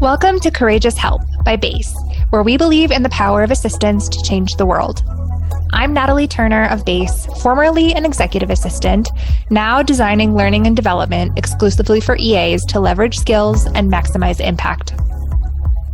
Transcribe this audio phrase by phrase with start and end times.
[0.00, 1.94] Welcome to Courageous Help by BASE,
[2.30, 5.04] where we believe in the power of assistance to change the world.
[5.72, 9.08] I'm Natalie Turner of BASE, formerly an executive assistant,
[9.48, 14.92] now designing learning and development exclusively for EAs to leverage skills and maximize impact.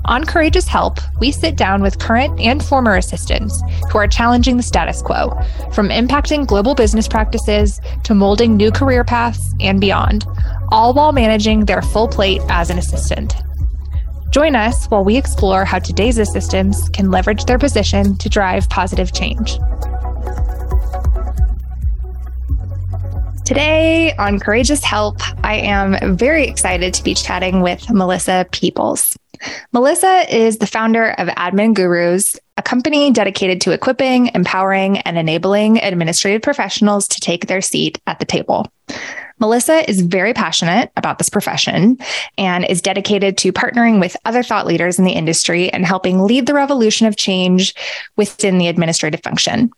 [0.08, 3.62] On Courageous Help, we sit down with current and former assistants
[3.92, 5.38] who are challenging the status quo,
[5.70, 10.24] from impacting global business practices to molding new career paths and beyond,
[10.70, 13.34] all while managing their full plate as an assistant.
[14.30, 19.12] Join us while we explore how today's assistants can leverage their position to drive positive
[19.12, 19.58] change.
[23.48, 29.16] Today on Courageous Help, I am very excited to be chatting with Melissa Peoples.
[29.72, 35.78] Melissa is the founder of Admin Gurus, a company dedicated to equipping, empowering, and enabling
[35.78, 38.70] administrative professionals to take their seat at the table.
[39.38, 41.96] Melissa is very passionate about this profession
[42.36, 46.44] and is dedicated to partnering with other thought leaders in the industry and helping lead
[46.44, 47.74] the revolution of change
[48.14, 49.70] within the administrative function.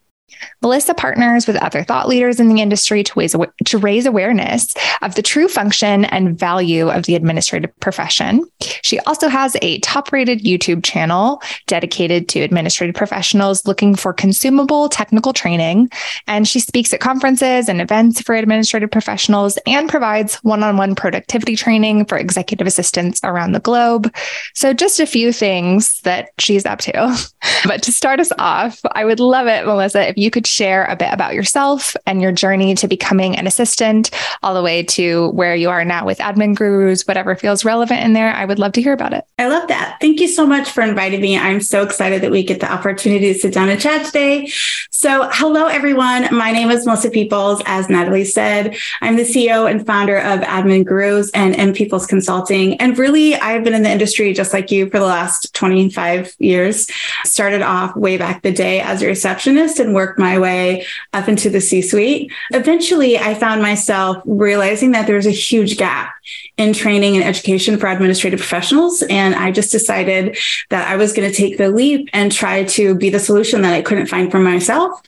[0.63, 5.15] Melissa partners with other thought leaders in the industry to raise, to raise awareness of
[5.15, 8.45] the true function and value of the administrative profession.
[8.83, 14.89] She also has a top rated YouTube channel dedicated to administrative professionals looking for consumable
[14.89, 15.91] technical training.
[16.27, 20.95] And she speaks at conferences and events for administrative professionals and provides one on one
[20.95, 24.15] productivity training for executive assistants around the globe.
[24.55, 27.17] So, just a few things that she's up to.
[27.65, 30.97] but to start us off, I would love it, Melissa, if you could share a
[30.97, 34.11] bit about yourself and your journey to becoming an assistant,
[34.43, 38.13] all the way to where you are now with Admin Gurus, whatever feels relevant in
[38.13, 39.25] there, I would love to hear about it.
[39.39, 39.97] I love that.
[40.01, 41.39] Thank you so much for inviting me.
[41.39, 44.51] I'm so excited that we get the opportunity to sit down and chat today.
[44.91, 46.29] So, hello, everyone.
[46.31, 47.63] My name is Melissa Peoples.
[47.65, 52.75] As Natalie said, I'm the CEO and founder of Admin Gurus and M Peoples Consulting.
[52.81, 56.87] And really, I've been in the industry just like you for the last 25 years.
[57.25, 61.51] Started off way back the day as a receptionist and worked my way up into
[61.51, 62.33] the C suite.
[62.51, 66.13] Eventually, I found myself realizing that there was a huge gap
[66.57, 69.03] in training and education for administrative professionals.
[69.03, 70.37] And I just decided
[70.69, 73.73] that I was going to take the leap and try to be the solution that
[73.73, 75.01] I couldn't find for myself.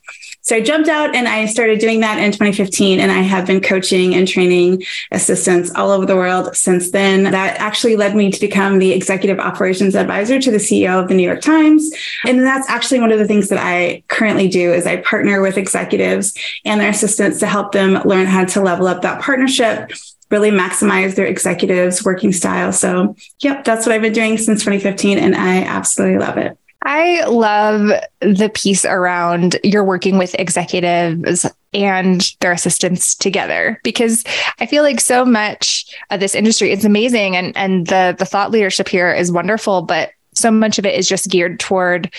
[0.42, 3.00] So I jumped out and I started doing that in 2015.
[3.00, 4.82] And I have been coaching and training
[5.12, 7.24] assistants all over the world since then.
[7.24, 11.14] That actually led me to become the executive operations advisor to the CEO of the
[11.14, 11.90] New York Times.
[12.26, 15.56] And that's actually one of the things that I currently do is I partner with
[15.56, 19.92] executives and their assistants to help them learn how to level up that partnership
[20.32, 22.72] really maximize their executives working style.
[22.72, 26.58] So, yep, that's what I've been doing since 2015 and I absolutely love it.
[26.84, 34.24] I love the piece around you're working with executives and their assistants together because
[34.60, 38.50] I feel like so much of this industry is amazing and and the the thought
[38.50, 42.12] leadership here is wonderful but so much of it is just geared toward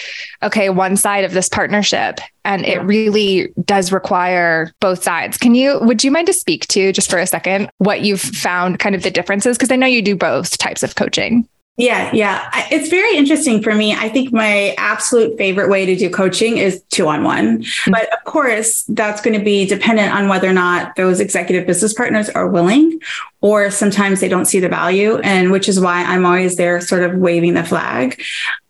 [0.44, 2.20] okay one side of this partnership.
[2.46, 5.38] And it really does require both sides.
[5.38, 8.80] Can you would you mind to speak to just for a second what you've found
[8.80, 9.58] kind of the differences?
[9.58, 11.48] Because i know you do both types of coaching
[11.78, 12.50] yeah, yeah.
[12.70, 13.96] It's very interesting for me.
[13.96, 17.64] I think my absolute favorite way to do coaching is two on one.
[17.64, 17.92] Mm-hmm.
[17.92, 21.94] But of course, that's going to be dependent on whether or not those executive business
[21.94, 23.00] partners are willing,
[23.42, 25.18] or sometimes they don't see the value.
[25.18, 28.22] And which is why I'm always there, sort of waving the flag.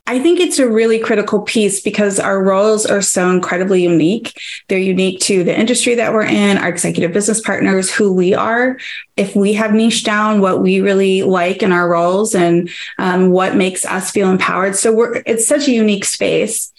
[0.06, 4.38] I think it's a really critical piece because our roles are so incredibly unique.
[4.68, 8.78] They're unique to the industry that we're in, our executive business partners, who we are.
[9.16, 12.70] If we have niche down what we really like in our roles and
[13.00, 14.76] um, what makes us feel empowered.
[14.76, 16.74] So we're, it's such a unique space.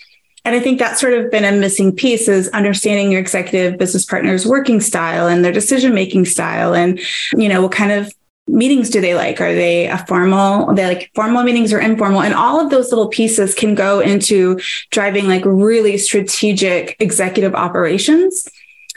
[0.45, 4.05] And I think that's sort of been a missing piece is understanding your executive business
[4.05, 7.01] partner's working style and their decision making style and,
[7.33, 8.12] you know, what kind of
[8.47, 9.41] meetings do they like?
[9.41, 10.66] Are they a formal?
[10.66, 12.22] Are they like formal meetings or informal?
[12.22, 14.60] And all of those little pieces can go into
[14.91, 18.49] driving like really strategic executive operations.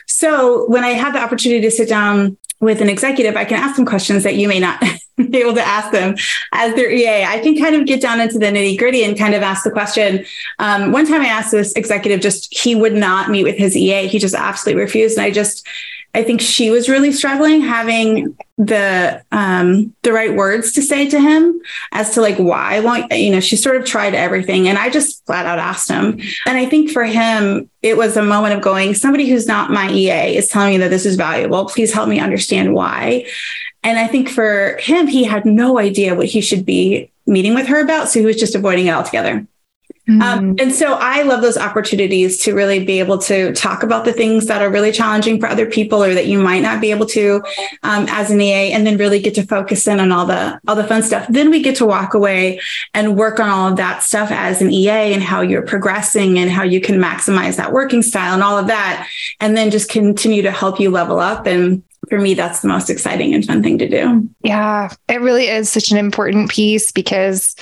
[0.08, 3.76] So when I have the opportunity to sit down with an executive, I can ask
[3.76, 4.82] them questions that you may not
[5.18, 6.16] be able to ask them
[6.54, 7.24] as their EA.
[7.24, 9.72] I can kind of get down into the nitty gritty and kind of ask the
[9.72, 10.26] question.
[10.60, 14.08] Um, one time I asked this executive, just he would not meet with his EA.
[14.08, 15.18] He just absolutely refused.
[15.18, 15.68] And I just,
[16.18, 21.20] I think she was really struggling having the um the right words to say to
[21.20, 21.62] him
[21.92, 25.46] as to like why you know she sort of tried everything and i just flat
[25.46, 26.20] out asked him.
[26.48, 29.92] And i think for him it was a moment of going somebody who's not my
[29.92, 31.66] ea is telling me that this is valuable.
[31.66, 33.28] Please help me understand why.
[33.84, 37.68] And i think for him he had no idea what he should be meeting with
[37.68, 39.46] her about so he was just avoiding it altogether
[40.08, 40.22] Mm-hmm.
[40.22, 44.14] Um, and so I love those opportunities to really be able to talk about the
[44.14, 47.06] things that are really challenging for other people or that you might not be able
[47.08, 47.44] to
[47.84, 50.76] um, as an EA, and then really get to focus in on all the all
[50.76, 51.28] the fun stuff.
[51.30, 52.60] Then we get to walk away
[52.94, 56.50] and work on all of that stuff as an EA and how you're progressing and
[56.50, 59.08] how you can maximize that working style and all of that,
[59.42, 62.90] and then just continue to help you level up and for me, that's the most
[62.90, 64.30] exciting and fun thing to do.
[64.42, 67.56] Yeah, it really is such an important piece because,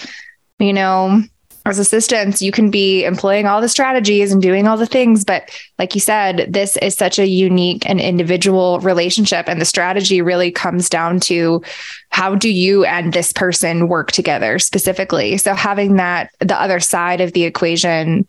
[0.60, 1.24] you know,
[1.66, 5.26] as assistants, you can be employing all the strategies and doing all the things.
[5.26, 9.50] But like you said, this is such a unique and individual relationship.
[9.50, 11.64] And the strategy really comes down to
[12.10, 15.38] how do you and this person work together specifically?
[15.38, 18.28] So having that, the other side of the equation,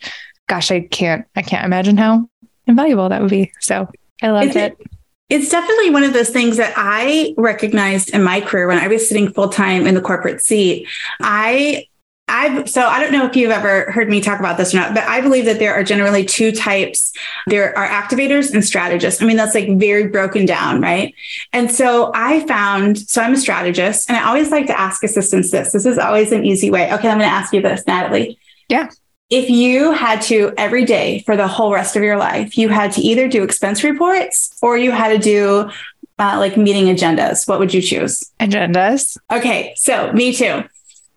[0.49, 2.29] gosh, I can't, I can't imagine how
[2.67, 3.53] invaluable that would be.
[3.61, 3.87] So
[4.23, 4.79] I loved it.
[5.29, 9.07] It's definitely one of those things that I recognized in my career when I was
[9.07, 10.87] sitting full time in the corporate seat.
[11.21, 11.87] I
[12.29, 14.95] I've, so I don't know if you've ever heard me talk about this or not,
[14.95, 17.13] but I believe that there are generally two types.
[17.47, 19.23] There are activators and strategists.
[19.23, 21.15] I mean, that's like very broken down, right?
[21.53, 25.53] And so I found, so I'm a strategist and I always like to ask assistants
[25.53, 25.73] this.
[25.73, 26.93] This is always an easy way.
[26.93, 28.39] Okay, I'm going to ask you this, Natalie.
[28.69, 28.91] Yeah.
[29.31, 32.91] If you had to every day for the whole rest of your life, you had
[32.93, 35.71] to either do expense reports or you had to do
[36.19, 38.33] uh, like meeting agendas, what would you choose?
[38.41, 39.19] Agendas.
[39.31, 40.65] Okay, so me too.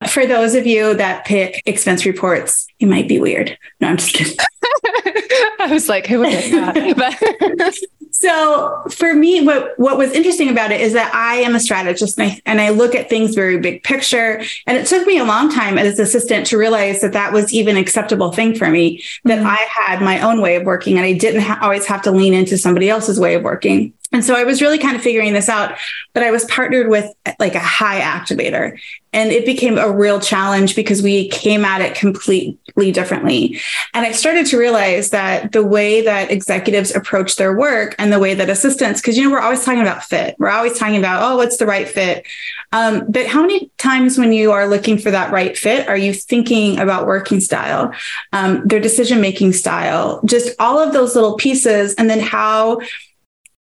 [0.07, 3.57] For those of you that pick expense reports, you might be weird.
[3.81, 4.37] No, I'm just kidding.
[5.59, 7.75] I was like, who would pick that?
[8.11, 12.17] so for me, what, what was interesting about it is that I am a strategist
[12.17, 14.41] and I, and I look at things very big picture.
[14.65, 17.53] And it took me a long time as an assistant to realize that that was
[17.53, 19.47] even acceptable thing for me, that mm-hmm.
[19.47, 22.33] I had my own way of working and I didn't ha- always have to lean
[22.33, 23.93] into somebody else's way of working.
[24.11, 25.77] And so I was really kind of figuring this out,
[26.13, 28.79] but I was partnered with like a high activator
[29.11, 33.59] and it became a real challenge because we came at it completely differently.
[33.93, 38.19] And I started to realize that the way that executives approach their work and the
[38.19, 41.23] way that assistants, because, you know, we're always talking about fit, we're always talking about,
[41.23, 42.25] oh, what's the right fit?
[42.71, 46.13] Um, but how many times when you are looking for that right fit, are you
[46.13, 47.91] thinking about working style,
[48.31, 52.79] um, their decision making style, just all of those little pieces, and then how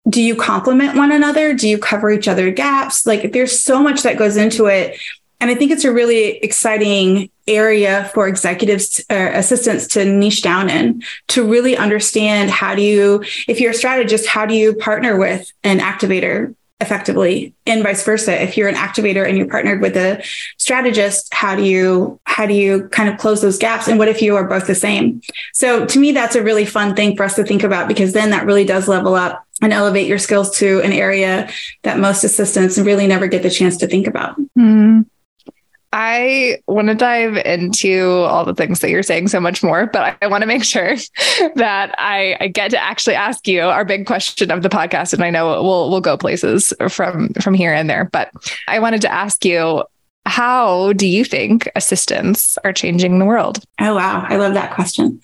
[0.08, 1.54] do you complement one another?
[1.54, 3.06] Do you cover each other gaps?
[3.06, 4.98] Like there's so much that goes into it.
[5.40, 10.70] And I think it's a really exciting area for executives or assistants to niche down
[10.70, 15.18] in to really understand how do you, if you're a strategist, how do you partner
[15.18, 19.96] with an activator effectively and vice versa if you're an activator and you're partnered with
[19.96, 20.22] a
[20.58, 24.20] strategist how do you how do you kind of close those gaps and what if
[24.20, 25.22] you are both the same
[25.54, 28.28] so to me that's a really fun thing for us to think about because then
[28.28, 31.48] that really does level up and elevate your skills to an area
[31.82, 35.04] that most assistants really never get the chance to think about mm.
[35.98, 40.18] I want to dive into all the things that you're saying so much more, but
[40.20, 40.94] I want to make sure
[41.54, 45.14] that I, I, get to actually ask you our big question of the podcast.
[45.14, 48.30] And I know we'll we'll go places from from here and there, but
[48.68, 49.84] I wanted to ask you
[50.26, 53.64] how do you think assistants are changing the world?
[53.80, 54.26] Oh, wow.
[54.28, 55.20] I love that question.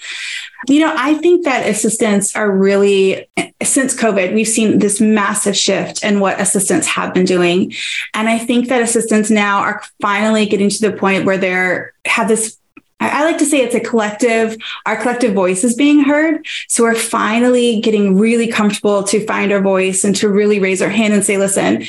[0.69, 3.29] You know, I think that assistants are really,
[3.63, 7.73] since COVID, we've seen this massive shift in what assistants have been doing.
[8.15, 12.29] And I think that assistants now are finally getting to the point where they're have
[12.29, 12.59] this
[13.01, 14.57] I like to say it's a collective,
[14.87, 16.47] our collective voice is being heard.
[16.69, 20.89] So we're finally getting really comfortable to find our voice and to really raise our
[20.89, 21.85] hand and say, listen,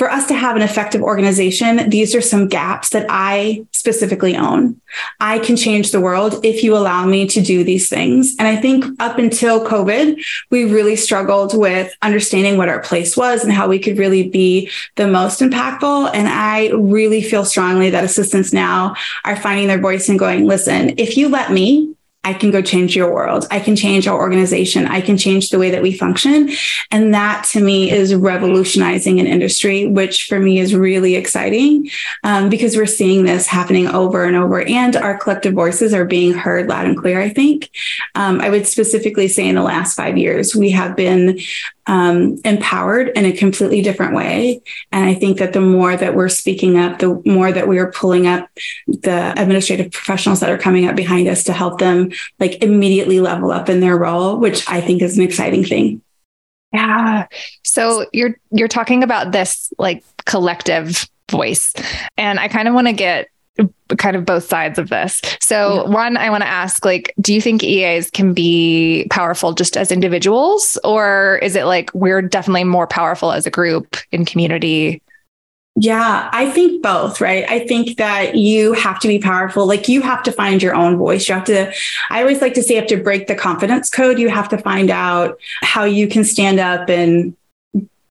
[0.00, 4.80] for us to have an effective organization, these are some gaps that I specifically own.
[5.20, 8.34] I can change the world if you allow me to do these things.
[8.38, 13.44] And I think up until COVID, we really struggled with understanding what our place was
[13.44, 16.12] and how we could really be the most impactful.
[16.14, 18.94] And I really feel strongly that assistants now
[19.26, 22.94] are finding their voice and going, listen, if you let me, I can go change
[22.94, 23.46] your world.
[23.50, 24.86] I can change our organization.
[24.86, 26.50] I can change the way that we function.
[26.90, 31.88] And that to me is revolutionizing an industry, which for me is really exciting
[32.22, 34.60] um, because we're seeing this happening over and over.
[34.60, 37.70] And our collective voices are being heard loud and clear, I think.
[38.14, 41.38] Um, I would specifically say in the last five years, we have been
[41.86, 44.62] um, empowered in a completely different way.
[44.92, 47.90] And I think that the more that we're speaking up, the more that we are
[47.92, 48.48] pulling up
[48.86, 53.50] the administrative professionals that are coming up behind us to help them like immediately level
[53.50, 56.02] up in their role, which I think is an exciting thing.
[56.72, 57.26] Yeah.
[57.64, 61.72] So you're you're talking about this like collective voice.
[62.16, 63.28] And I kind of want to get
[63.98, 65.20] kind of both sides of this.
[65.40, 65.90] So, yeah.
[65.90, 69.90] one, I want to ask like, do you think EAs can be powerful just as
[69.92, 75.02] individuals, or is it like we're definitely more powerful as a group in community?
[75.76, 77.48] Yeah, I think both, right?
[77.48, 79.66] I think that you have to be powerful.
[79.66, 81.28] Like you have to find your own voice.
[81.28, 81.72] You have to,
[82.10, 84.18] I always like to say, you have to break the confidence code.
[84.18, 87.36] You have to find out how you can stand up and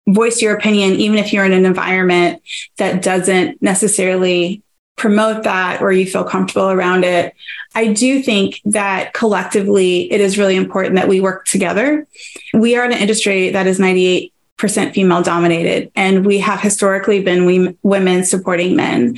[0.07, 2.41] voice your opinion, even if you're in an environment
[2.77, 4.63] that doesn't necessarily
[4.99, 7.33] promote that or you feel comfortable around it.
[7.73, 12.05] I do think that collectively it is really important that we work together.
[12.53, 17.23] We are in an industry that is 98 percent female dominated, and we have historically
[17.23, 19.17] been we, women supporting men.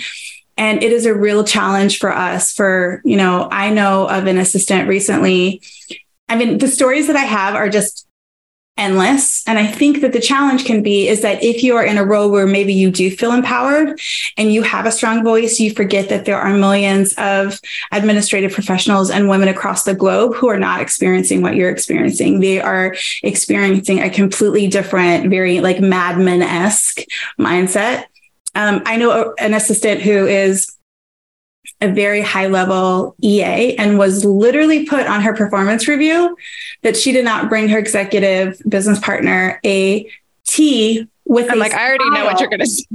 [0.55, 2.53] And it is a real challenge for us.
[2.53, 5.61] For you know, I know of an assistant recently.
[6.29, 8.07] I mean, the stories that I have are just
[8.81, 9.47] endless.
[9.47, 12.03] And I think that the challenge can be is that if you are in a
[12.03, 13.99] role where maybe you do feel empowered
[14.37, 17.59] and you have a strong voice, you forget that there are millions of
[17.91, 22.39] administrative professionals and women across the globe who are not experiencing what you're experiencing.
[22.39, 27.01] They are experiencing a completely different, very like Mad Men esque
[27.39, 28.05] mindset.
[28.55, 30.75] Um, I know an assistant who is
[31.81, 36.37] a very high level EA and was literally put on her performance review
[36.83, 40.09] that she did not bring her executive business partner a
[40.45, 42.85] tea with I'm like, I already know what you're going to say.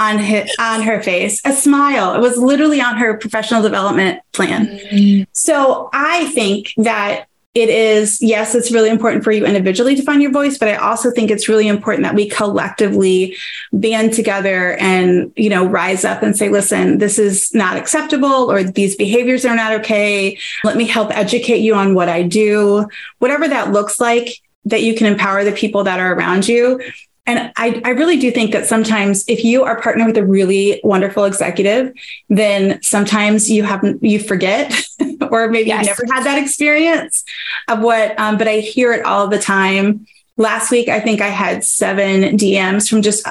[0.00, 2.14] On, his, on her face, a smile.
[2.14, 4.66] It was literally on her professional development plan.
[4.66, 5.24] Mm-hmm.
[5.32, 10.22] So I think that it is, yes, it's really important for you individually to find
[10.22, 13.36] your voice, but I also think it's really important that we collectively
[13.72, 18.62] band together and, you know, rise up and say, listen, this is not acceptable or
[18.62, 20.38] these behaviors are not okay.
[20.62, 22.86] Let me help educate you on what I do,
[23.18, 24.28] whatever that looks like
[24.66, 26.80] that you can empower the people that are around you.
[27.28, 30.80] And I, I really do think that sometimes if you are partnered with a really
[30.82, 31.92] wonderful executive,
[32.30, 34.72] then sometimes you haven't, you forget,
[35.30, 35.86] or maybe yes.
[35.86, 37.24] you've never had that experience
[37.68, 40.06] of what, um, but I hear it all the time.
[40.38, 43.28] Last week, I think I had seven DMs from just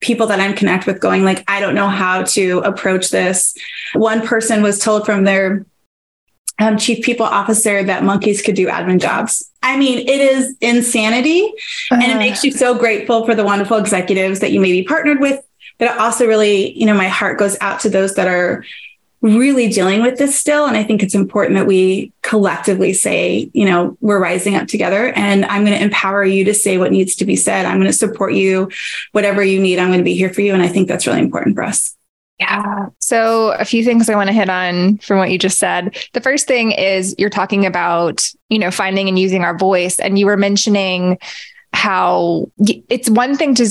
[0.00, 3.56] people that I'm connect with going like, I don't know how to approach this.
[3.94, 5.66] One person was told from their
[6.58, 9.50] um, chief people officer that monkeys could do admin jobs.
[9.62, 11.52] I mean, it is insanity.
[11.90, 12.00] Uh-huh.
[12.02, 15.20] And it makes you so grateful for the wonderful executives that you may be partnered
[15.20, 15.44] with.
[15.78, 18.64] But it also really, you know, my heart goes out to those that are
[19.22, 20.66] really dealing with this still.
[20.66, 25.12] And I think it's important that we collectively say, you know, we're rising up together
[25.14, 27.64] and I'm going to empower you to say what needs to be said.
[27.64, 28.70] I'm going to support you,
[29.12, 29.78] whatever you need.
[29.78, 30.52] I'm going to be here for you.
[30.52, 31.96] And I think that's really important for us.
[32.42, 32.86] Yeah.
[32.98, 35.96] So, a few things I want to hit on from what you just said.
[36.12, 39.98] The first thing is you're talking about, you know, finding and using our voice.
[40.00, 41.18] And you were mentioning
[41.72, 43.70] how it's one thing to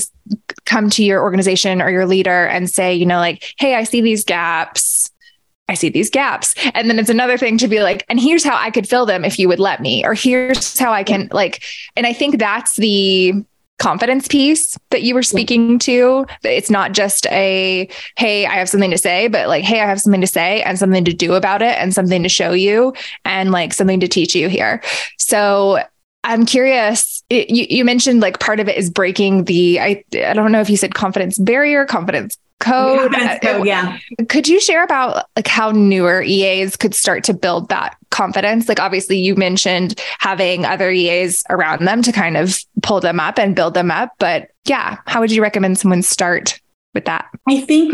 [0.64, 4.00] come to your organization or your leader and say, you know, like, hey, I see
[4.00, 5.10] these gaps.
[5.68, 6.54] I see these gaps.
[6.74, 9.24] And then it's another thing to be like, and here's how I could fill them
[9.24, 11.62] if you would let me, or here's how I can, like,
[11.94, 13.34] and I think that's the,
[13.78, 16.24] confidence piece that you were speaking to.
[16.44, 20.00] It's not just a, hey, I have something to say, but like, hey, I have
[20.00, 23.50] something to say and something to do about it and something to show you and
[23.50, 24.82] like something to teach you here.
[25.18, 25.82] So
[26.24, 27.24] I'm curious.
[27.30, 30.60] It, you, you mentioned like part of it is breaking the I I don't know
[30.60, 33.12] if you said confidence barrier, confidence code.
[33.12, 33.98] code uh, yeah.
[34.28, 38.68] Could you share about like how newer EAs could start to build that confidence?
[38.68, 43.38] Like obviously you mentioned having other EAs around them to kind of pull them up
[43.38, 46.60] and build them up, but yeah, how would you recommend someone start
[46.94, 47.28] with that?
[47.48, 47.92] I think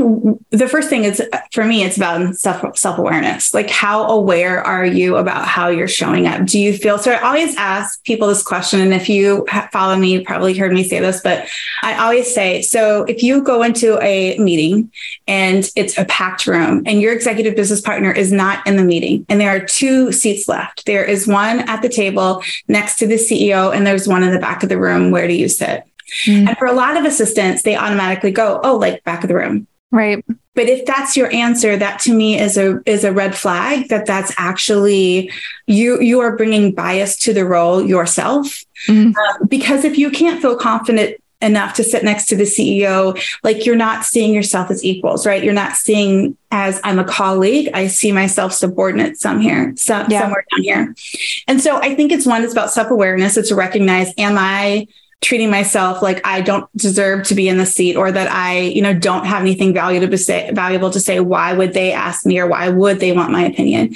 [0.50, 3.54] the first thing is for me, it's about self self awareness.
[3.54, 6.44] Like, how aware are you about how you're showing up?
[6.46, 7.12] Do you feel so?
[7.12, 10.82] I always ask people this question, and if you follow me, you probably heard me
[10.82, 11.46] say this, but
[11.82, 14.92] I always say, so if you go into a meeting
[15.26, 19.24] and it's a packed room, and your executive business partner is not in the meeting,
[19.28, 23.14] and there are two seats left, there is one at the table next to the
[23.14, 25.10] CEO, and there's one in the back of the room.
[25.10, 25.87] Where do you sit?
[26.24, 26.48] Mm.
[26.48, 29.66] And for a lot of assistants, they automatically go, oh, like back of the room.
[29.90, 30.24] Right.
[30.54, 34.06] But if that's your answer, that to me is a is a red flag that
[34.06, 35.30] that's actually
[35.66, 38.64] you you are bringing bias to the role yourself.
[38.86, 39.14] Mm.
[39.16, 43.64] Um, because if you can't feel confident enough to sit next to the CEO, like
[43.64, 45.42] you're not seeing yourself as equals, right?
[45.44, 47.70] You're not seeing as I'm a colleague.
[47.74, 50.22] I see myself subordinate some here, some, yeah.
[50.22, 50.94] somewhere down here.
[51.46, 53.36] And so I think it's one, it's about self-awareness.
[53.36, 54.88] It's to recognize, am I
[55.20, 58.80] treating myself like I don't deserve to be in the seat or that I, you
[58.80, 62.38] know, don't have anything valuable to say, valuable to say, why would they ask me
[62.38, 63.94] or why would they want my opinion?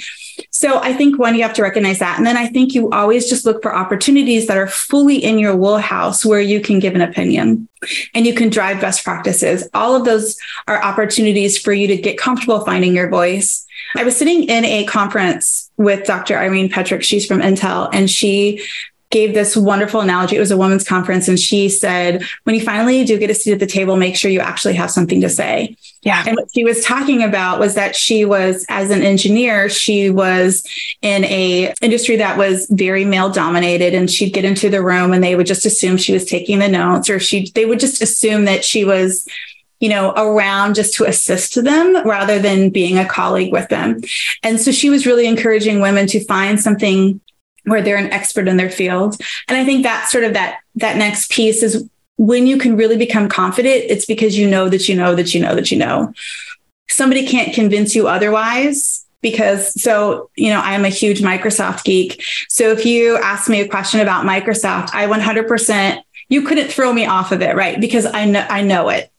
[0.49, 2.17] So I think one, you have to recognize that.
[2.17, 5.55] And then I think you always just look for opportunities that are fully in your
[5.55, 7.69] wheelhouse where you can give an opinion
[8.13, 9.67] and you can drive best practices.
[9.73, 10.37] All of those
[10.67, 13.65] are opportunities for you to get comfortable finding your voice.
[13.95, 16.37] I was sitting in a conference with Dr.
[16.37, 17.03] Irene Petrick.
[17.03, 18.61] She's from Intel and she
[19.13, 20.35] gave this wonderful analogy.
[20.35, 23.53] It was a women's conference, and she said, when you finally do get a seat
[23.53, 25.77] at the table, make sure you actually have something to say.
[26.01, 26.23] Yeah.
[26.25, 30.67] And what she was talking about was that she was, as an engineer, she was
[31.03, 35.23] in a industry that was very male dominated, and she'd get into the room and
[35.23, 38.45] they would just assume she was taking the notes, or she they would just assume
[38.45, 39.27] that she was
[39.79, 43.99] you know, around just to assist them rather than being a colleague with them.
[44.41, 47.19] And so she was really encouraging women to find something
[47.65, 49.17] where they're an expert in their field.
[49.47, 52.97] And I think that sort of that that next piece is when you can really
[52.97, 56.13] become confident, it's because you know that you know that you know that you know.
[56.89, 62.71] Somebody can't convince you otherwise because so you know i'm a huge microsoft geek so
[62.71, 67.31] if you ask me a question about microsoft i 100% you couldn't throw me off
[67.31, 69.12] of it right because i know i know it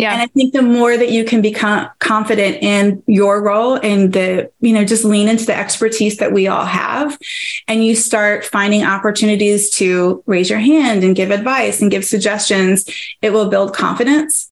[0.00, 0.14] yeah.
[0.14, 4.50] And I think the more that you can become confident in your role and the,
[4.60, 7.18] you know, just lean into the expertise that we all have
[7.68, 12.88] and you start finding opportunities to raise your hand and give advice and give suggestions,
[13.20, 14.50] it will build confidence.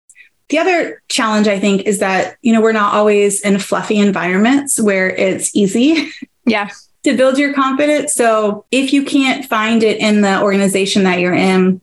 [0.50, 4.78] The other challenge I think is that, you know, we're not always in fluffy environments
[4.78, 6.10] where it's easy.
[6.44, 6.70] Yeah.
[7.04, 8.14] to build your confidence.
[8.14, 11.82] So if you can't find it in the organization that you're in,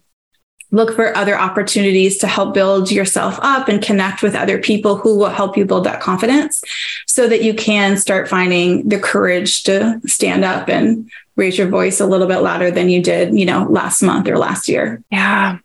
[0.76, 5.18] look for other opportunities to help build yourself up and connect with other people who
[5.18, 6.62] will help you build that confidence
[7.08, 12.02] so that you can start finding the courage to stand up and raise your voice
[12.02, 15.02] a little bit louder than you did, you know, last month or last year.
[15.12, 15.60] Yeah.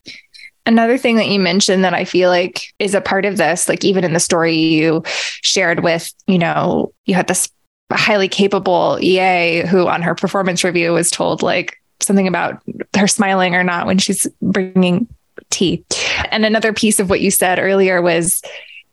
[0.64, 3.84] Another thing that you mentioned that I feel like is a part of this, like
[3.84, 5.02] even in the story you
[5.42, 7.50] shared with, you know, you had this
[7.92, 12.62] highly capable EA who on her performance review was told like something about
[12.96, 15.06] her smiling or not when she's bringing
[15.50, 15.84] tea.
[16.30, 18.42] And another piece of what you said earlier was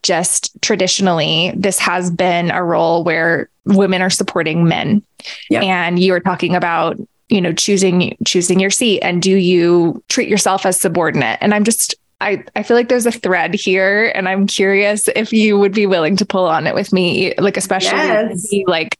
[0.03, 5.03] just traditionally, this has been a role where women are supporting men.
[5.49, 5.63] Yep.
[5.63, 6.97] And you were talking about,
[7.29, 11.37] you know, choosing choosing your seat and do you treat yourself as subordinate?
[11.41, 15.31] And I'm just I, I feel like there's a thread here and I'm curious if
[15.31, 18.49] you would be willing to pull on it with me, like especially yes.
[18.49, 18.97] the like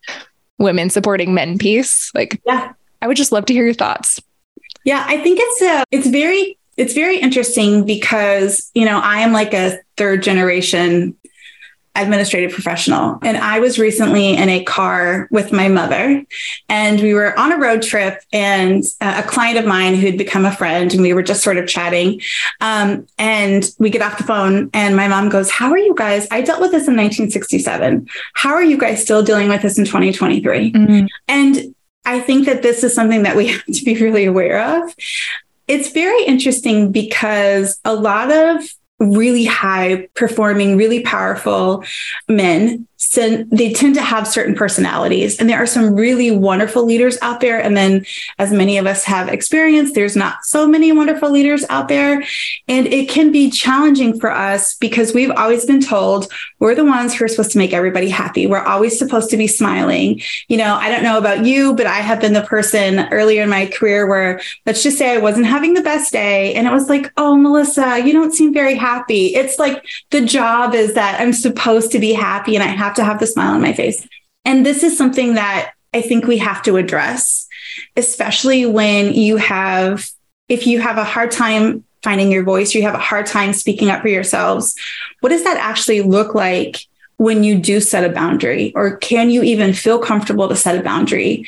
[0.59, 2.11] women supporting men piece.
[2.13, 2.73] Like yeah.
[3.01, 4.21] I would just love to hear your thoughts.
[4.83, 9.33] Yeah, I think it's a it's very it's very interesting because, you know, I am
[9.33, 11.17] like a third generation
[11.97, 13.17] administrative professional.
[13.23, 16.23] And I was recently in a car with my mother,
[16.69, 20.45] and we were on a road trip, and a client of mine who had become
[20.45, 22.21] a friend, and we were just sort of chatting.
[22.61, 26.27] Um, and we get off the phone, and my mom goes, How are you guys?
[26.31, 28.07] I dealt with this in 1967.
[28.35, 30.71] How are you guys still dealing with this in 2023?
[30.71, 31.05] Mm-hmm.
[31.27, 31.75] And
[32.07, 34.95] I think that this is something that we have to be really aware of.
[35.67, 38.63] It's very interesting because a lot of
[38.99, 41.83] really high performing, really powerful
[42.27, 42.87] men
[43.51, 47.61] they tend to have certain personalities and there are some really wonderful leaders out there.
[47.61, 48.05] And then
[48.39, 52.23] as many of us have experienced there's not so many wonderful leaders out there.
[52.67, 57.13] And it can be challenging for us because we've always been told we're the ones
[57.13, 58.47] who are supposed to make everybody happy.
[58.47, 60.21] We're always supposed to be smiling.
[60.47, 63.49] You know i don't know about you but i have been the person earlier in
[63.49, 66.89] my career where let's just say i wasn't having the best day and it was
[66.89, 69.35] like oh melissa you don't seem very happy.
[69.35, 73.03] It's like the job is that i'm supposed to be happy and i have to
[73.03, 74.07] have the smile on my face.
[74.45, 77.47] And this is something that I think we have to address,
[77.95, 80.09] especially when you have,
[80.47, 83.89] if you have a hard time finding your voice, you have a hard time speaking
[83.89, 84.75] up for yourselves.
[85.19, 86.77] What does that actually look like
[87.17, 88.71] when you do set a boundary?
[88.75, 91.45] Or can you even feel comfortable to set a boundary?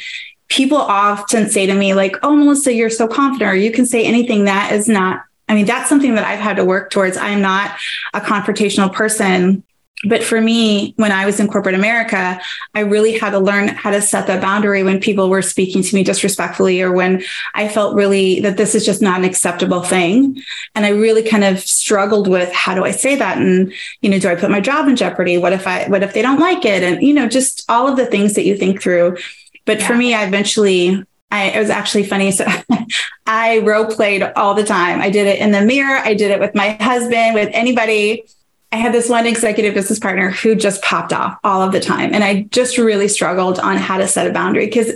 [0.49, 4.04] People often say to me, like, oh, Melissa, you're so confident, or you can say
[4.04, 4.45] anything.
[4.45, 7.17] That is not, I mean, that's something that I've had to work towards.
[7.17, 7.78] I'm not
[8.13, 9.63] a confrontational person
[10.05, 12.39] but for me, when I was in corporate America,
[12.73, 15.95] I really had to learn how to set that boundary when people were speaking to
[15.95, 17.21] me disrespectfully or when
[17.53, 20.41] I felt really that this is just not an acceptable thing.
[20.73, 23.39] And I really kind of struggled with how do I say that?
[23.39, 25.38] And, you know, do I put my job in jeopardy?
[25.38, 26.81] What if I, what if they don't like it?
[26.81, 29.17] And, you know, just all of the things that you think through.
[29.65, 29.88] But yeah.
[29.88, 32.31] for me, I eventually I, it was actually funny.
[32.31, 32.45] So
[33.27, 35.01] I role played all the time.
[35.01, 35.97] I did it in the mirror.
[35.97, 38.23] I did it with my husband, with anybody.
[38.71, 42.13] I had this one executive business partner who just popped off all of the time.
[42.13, 44.89] And I just really struggled on how to set a boundary because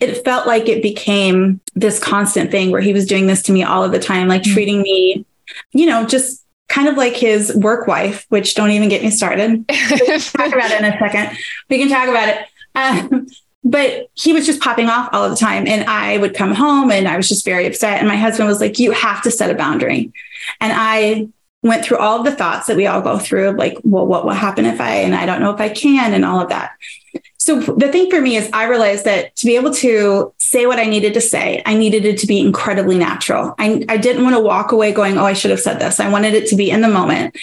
[0.00, 3.62] it felt like it became this constant thing where he was doing this to me
[3.62, 4.52] all of the time, like mm-hmm.
[4.52, 5.24] treating me,
[5.72, 9.66] you know, just kind of like his work wife, which don't even get me started.
[9.68, 11.36] talk about it in a second.
[11.68, 12.46] We can talk about it.
[12.74, 13.28] Um,
[13.62, 15.68] but he was just popping off all of the time.
[15.68, 17.98] And I would come home and I was just very upset.
[17.98, 20.12] And my husband was like, You have to set a boundary.
[20.60, 21.28] And I
[21.62, 24.24] went through all of the thoughts that we all go through of like, well, what
[24.24, 26.72] will happen if I, and I don't know if I can, and all of that.
[27.36, 30.78] So the thing for me is I realized that to be able to say what
[30.78, 33.54] I needed to say, I needed it to be incredibly natural.
[33.58, 36.00] I, I didn't want to walk away going, oh, I should have said this.
[36.00, 37.36] I wanted it to be in the moment.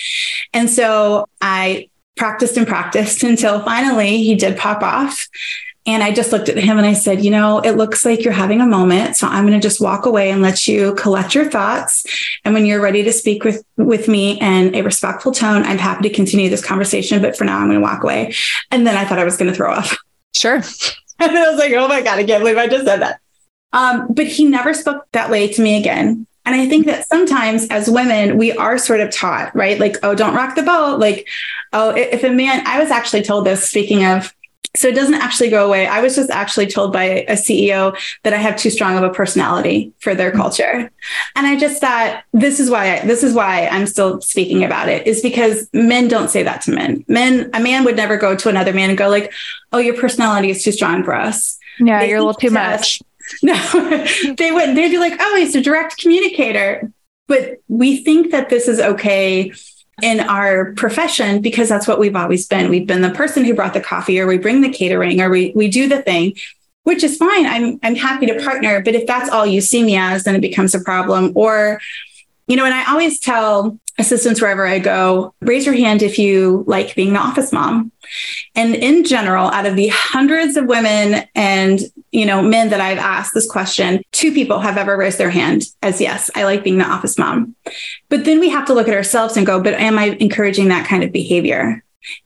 [0.53, 5.27] And so I practiced and practiced until finally he did pop off.
[5.87, 8.33] And I just looked at him and I said, you know, it looks like you're
[8.33, 9.15] having a moment.
[9.15, 12.05] So I'm going to just walk away and let you collect your thoughts.
[12.43, 16.09] And when you're ready to speak with, with me in a respectful tone, I'm happy
[16.09, 17.21] to continue this conversation.
[17.21, 18.35] But for now, I'm going to walk away.
[18.69, 19.87] And then I thought I was going to throw up.
[20.35, 20.55] Sure.
[21.19, 23.21] and I was like, oh my God, I can't believe I just said that.
[23.71, 26.27] Um, but he never spoke that way to me again.
[26.45, 29.77] And I think that sometimes as women, we are sort of taught, right?
[29.77, 30.97] Like, oh, don't rock the boat.
[30.97, 31.27] Like,
[31.73, 34.33] oh, if a man, I was actually told this, speaking of
[34.75, 35.87] so it doesn't actually go away.
[35.87, 39.09] I was just actually told by a CEO that I have too strong of a
[39.09, 40.39] personality for their mm-hmm.
[40.39, 40.91] culture.
[41.35, 44.89] And I just thought this is why I, this is why I'm still speaking about
[44.89, 47.05] it is because men don't say that to men.
[47.07, 49.33] Men a man would never go to another man and go like,
[49.71, 53.01] "Oh, your personality is too strong for us." Yeah, they you're a little too much.
[53.43, 53.53] No.
[54.37, 54.75] they wouldn't.
[54.75, 56.89] They'd be like, "Oh, he's a direct communicator."
[57.27, 59.51] But we think that this is okay
[60.01, 62.69] in our profession because that's what we've always been.
[62.69, 65.51] We've been the person who brought the coffee or we bring the catering or we
[65.55, 66.35] we do the thing,
[66.83, 67.45] which is fine.
[67.45, 70.41] I'm I'm happy to partner, but if that's all you see me as, then it
[70.41, 71.31] becomes a problem.
[71.35, 71.81] Or,
[72.47, 76.63] you know, and I always tell assistants wherever I go, raise your hand if you
[76.67, 77.91] like being the office mom.
[78.55, 81.79] And in general, out of the hundreds of women and
[82.11, 85.63] you know men that I've asked this question, two people have ever raised their hand
[85.81, 87.55] as yes, I like being the office mom.
[88.09, 90.87] But then we have to look at ourselves and go, but am I encouraging that
[90.87, 91.83] kind of behavior?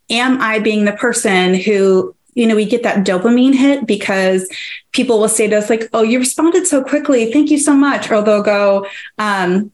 [0.09, 4.49] Am I being the person who you know, we get that dopamine hit because
[4.93, 7.31] people will say to us, like, oh, you responded so quickly.
[7.31, 8.09] Thank you so much.
[8.09, 9.71] Or they'll go, um,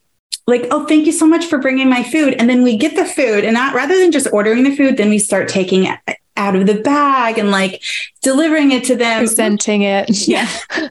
[0.47, 2.35] like, oh, thank you so much for bringing my food.
[2.39, 5.09] And then we get the food, and not rather than just ordering the food, then
[5.09, 5.99] we start taking it
[6.37, 7.83] out of the bag and like
[8.21, 10.27] delivering it to them, presenting it.
[10.27, 10.47] Yeah.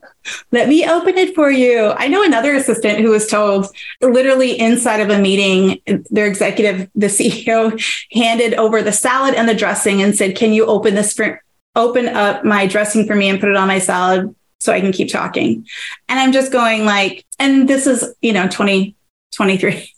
[0.51, 1.95] Let me open it for you.
[1.97, 3.69] I know another assistant who was told
[4.01, 7.81] literally inside of a meeting, their executive, the CEO
[8.13, 11.43] handed over the salad and the dressing and said, Can you open this for
[11.77, 14.93] open up my dressing for me and put it on my salad so I can
[14.93, 15.65] keep talking?
[16.09, 18.96] And I'm just going like, and this is, you know, 20,
[19.37, 19.93] 23.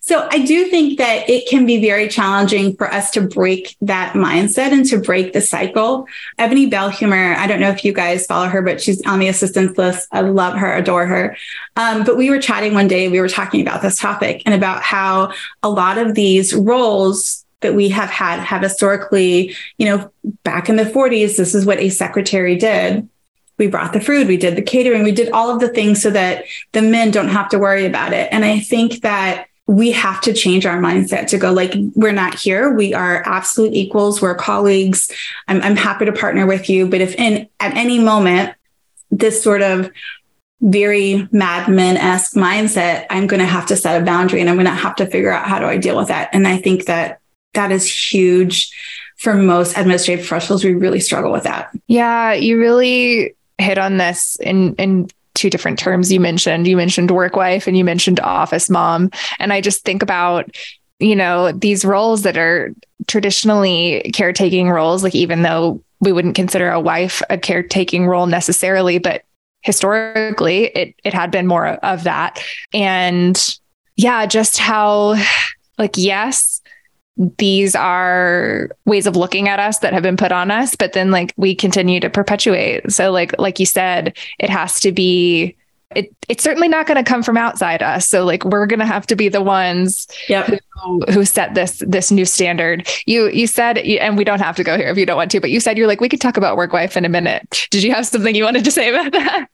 [0.00, 4.12] So I do think that it can be very challenging for us to break that
[4.14, 6.06] mindset and to break the cycle.
[6.38, 9.78] Ebony Belhumeur, I don't know if you guys follow her, but she's on the assistance
[9.78, 10.08] list.
[10.12, 11.36] I love her, adore her.
[11.76, 14.82] Um, but we were chatting one day, we were talking about this topic and about
[14.82, 20.10] how a lot of these roles that we have had have historically, you know,
[20.42, 23.08] back in the 40s, this is what a secretary did
[23.58, 26.10] we brought the food, we did the catering, we did all of the things so
[26.10, 28.28] that the men don't have to worry about it.
[28.32, 32.34] And I think that we have to change our mindset to go like we're not
[32.34, 32.70] here.
[32.70, 34.20] We are absolute equals.
[34.20, 35.10] We're colleagues.
[35.48, 36.86] I'm, I'm happy to partner with you.
[36.86, 38.54] But if in at any moment
[39.10, 39.90] this sort of
[40.60, 44.64] very Mad Men-esque mindset i'm going to have to set a boundary and i'm going
[44.64, 46.30] to have to figure out how do i deal with that.
[46.32, 47.20] And i think that
[47.52, 48.72] that is huge
[49.18, 50.64] for most administrative professionals.
[50.64, 51.70] We really struggle with that.
[51.86, 56.66] Yeah you really hit on this in in two different terms you mentioned.
[56.66, 59.10] You mentioned work wife and you mentioned office mom.
[59.38, 60.54] And I just think about,
[61.00, 62.72] you know, these roles that are
[63.06, 68.98] traditionally caretaking roles, like even though we wouldn't consider a wife a caretaking role necessarily,
[68.98, 69.24] but
[69.62, 72.42] historically it it had been more of that.
[72.72, 73.36] And
[73.96, 75.16] yeah, just how
[75.78, 76.60] like yes,
[77.16, 81.10] these are ways of looking at us that have been put on us but then
[81.10, 82.90] like we continue to perpetuate.
[82.92, 85.56] So like like you said it has to be
[85.94, 88.08] it, it's certainly not going to come from outside us.
[88.08, 90.46] So like we're going to have to be the ones yep.
[90.82, 92.88] who, who set this this new standard.
[93.06, 95.40] You you said and we don't have to go here if you don't want to
[95.40, 97.68] but you said you're like we could talk about work wife in a minute.
[97.70, 99.46] Did you have something you wanted to say about that?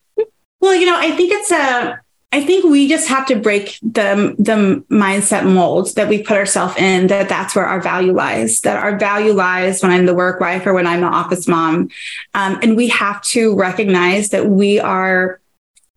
[0.61, 1.99] Well you know i think it's a
[2.33, 6.77] I think we just have to break the the mindset molds that we put ourselves
[6.77, 8.61] in that that's where our value lies.
[8.61, 11.91] That our value lies when I'm the work wife or when I'm the office mom,
[12.35, 15.41] um, and we have to recognize that we are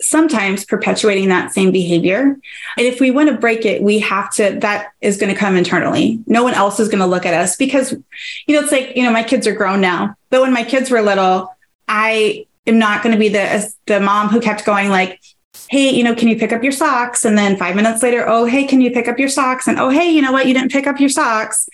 [0.02, 2.22] sometimes perpetuating that same behavior.
[2.22, 4.58] And if we want to break it, we have to.
[4.60, 6.20] That is going to come internally.
[6.26, 7.92] No one else is going to look at us because,
[8.48, 10.90] you know, it's like you know my kids are grown now, but when my kids
[10.90, 11.56] were little,
[11.88, 15.20] I am not going to be the the mom who kept going like
[15.70, 17.26] hey, you know, can you pick up your socks?
[17.26, 19.68] And then five minutes later, oh, hey, can you pick up your socks?
[19.68, 20.48] And oh, hey, you know what?
[20.48, 21.68] You didn't pick up your socks.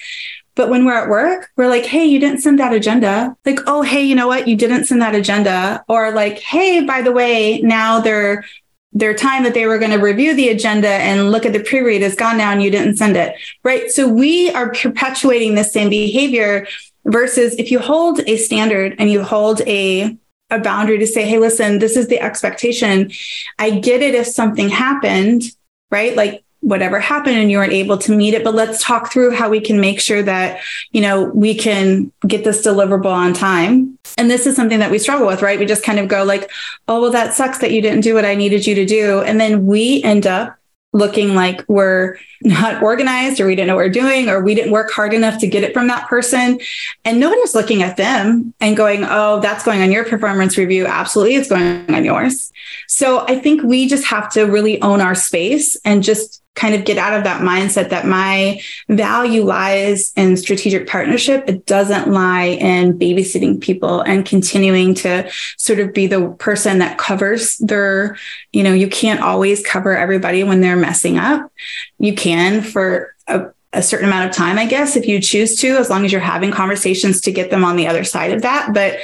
[0.55, 3.35] But when we're at work, we're like, hey, you didn't send that agenda.
[3.45, 4.47] Like, oh, hey, you know what?
[4.47, 5.83] You didn't send that agenda.
[5.87, 8.43] Or like, hey, by the way, now they're
[8.91, 12.01] their time that they were going to review the agenda and look at the pre-read
[12.01, 13.35] is gone now and you didn't send it.
[13.63, 13.91] Right.
[13.91, 16.67] So we are perpetuating the same behavior
[17.05, 20.17] versus if you hold a standard and you hold a
[20.49, 23.11] a boundary to say, hey, listen, this is the expectation.
[23.57, 25.43] I get it if something happened,
[25.91, 26.15] right?
[26.15, 29.49] Like whatever happened and you weren't able to meet it but let's talk through how
[29.49, 30.59] we can make sure that
[30.91, 34.99] you know we can get this deliverable on time and this is something that we
[34.99, 36.51] struggle with right we just kind of go like
[36.89, 39.39] oh well that sucks that you didn't do what i needed you to do and
[39.39, 40.58] then we end up
[40.91, 44.71] looking like we're not organized or we didn't know what we're doing or we didn't
[44.71, 46.59] work hard enough to get it from that person.
[47.05, 50.87] And nobody's looking at them and going, oh, that's going on your performance review.
[50.87, 52.51] Absolutely, it's going on yours.
[52.87, 56.83] So I think we just have to really own our space and just kind of
[56.83, 61.45] get out of that mindset that my value lies in strategic partnership.
[61.47, 66.97] It doesn't lie in babysitting people and continuing to sort of be the person that
[66.97, 68.17] covers their,
[68.51, 71.49] you know, you can't always cover everybody when they're messing up.
[71.97, 75.77] You can for a a certain amount of time, I guess, if you choose to,
[75.77, 78.73] as long as you're having conversations to get them on the other side of that.
[78.73, 78.97] But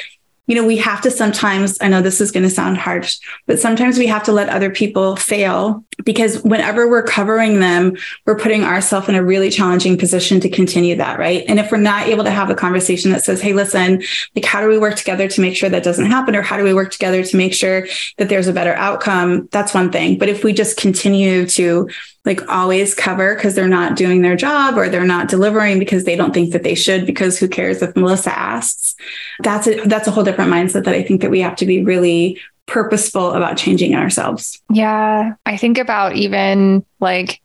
[0.48, 3.60] you know, we have to sometimes, I know this is going to sound harsh, but
[3.60, 8.64] sometimes we have to let other people fail because whenever we're covering them, we're putting
[8.64, 11.44] ourselves in a really challenging position to continue that, right?
[11.48, 14.04] And if we're not able to have a conversation that says, hey, listen,
[14.36, 16.36] like, how do we work together to make sure that doesn't happen?
[16.36, 19.50] Or how do we work together to make sure that there's a better outcome?
[19.52, 20.18] That's one thing.
[20.18, 21.90] But if we just continue to
[22.26, 26.16] like always cover because they're not doing their job or they're not delivering because they
[26.16, 28.96] don't think that they should because who cares if Melissa asks
[29.42, 31.84] that's a that's a whole different mindset that I think that we have to be
[31.84, 34.62] really purposeful about changing ourselves.
[34.72, 37.42] Yeah, I think about even like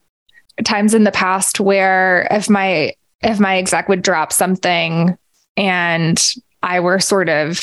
[0.65, 5.17] times in the past where if my if my exec would drop something
[5.57, 7.61] and I were sort of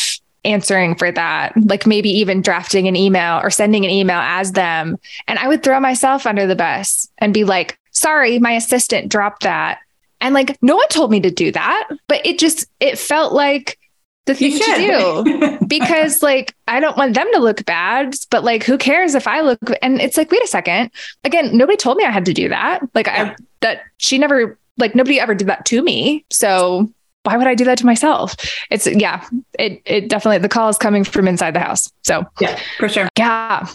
[0.48, 1.68] answering for that, mm-hmm.
[1.68, 4.98] like maybe even drafting an email or sending an email as them.
[5.28, 9.44] And I would throw myself under the bus and be like, sorry, my assistant dropped
[9.44, 9.80] that.
[10.20, 13.78] And like, no one told me to do that, but it just, it felt like
[14.28, 18.64] the thing to do because like I don't want them to look bad, but like
[18.64, 20.92] who cares if I look and it's like wait a second.
[21.24, 22.82] Again, nobody told me I had to do that.
[22.94, 23.34] Like yeah.
[23.34, 26.26] I that she never like nobody ever did that to me.
[26.30, 26.92] So
[27.28, 28.38] why would I do that to myself?
[28.72, 29.28] It's yeah,
[29.60, 31.92] it it definitely the call is coming from inside the house.
[32.04, 33.10] So yeah, for sure.
[33.18, 33.68] Yeah.